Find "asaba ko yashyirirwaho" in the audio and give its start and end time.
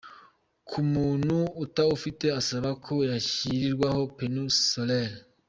2.39-4.01